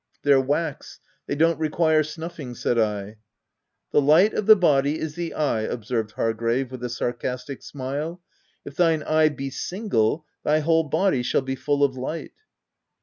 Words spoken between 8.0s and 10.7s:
u' If thine eye be single thy